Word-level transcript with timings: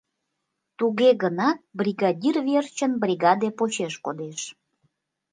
Туге 0.77 1.09
гынат 1.23 1.59
бригадир 1.79 2.35
верчын 2.47 2.91
бригаде 3.03 3.49
почеш 3.57 3.93
кодеш. 4.05 4.39